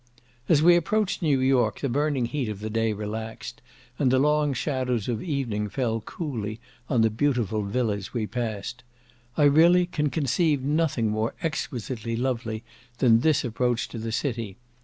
As 0.49 0.63
we 0.63 0.75
approached 0.75 1.21
New 1.21 1.39
York 1.39 1.81
the 1.81 1.87
burning 1.87 2.25
heat 2.25 2.49
of 2.49 2.59
the 2.59 2.71
day 2.71 2.91
relaxed, 2.91 3.61
and 3.99 4.09
the 4.09 4.17
long 4.17 4.51
shadows 4.51 5.07
of 5.07 5.21
evening 5.21 5.69
fell 5.69 6.01
coolly 6.01 6.59
on 6.89 7.01
the 7.01 7.11
beautiful 7.11 7.61
villas 7.61 8.11
we 8.11 8.25
passed. 8.25 8.83
I 9.37 9.43
really 9.43 9.85
can 9.85 10.09
conceive 10.09 10.63
nothing 10.63 11.09
more 11.09 11.35
exquisitely 11.43 12.15
lovely 12.15 12.63
than 12.97 13.19
this 13.19 13.45
approach 13.45 13.89
to 13.89 13.99
the 13.99 14.11
city. 14.11 14.57